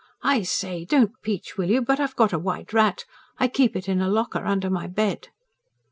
[0.23, 3.05] "I say, don't peach, will you, but I've got a white rat.
[3.37, 5.27] I keep it in a locker under my bed."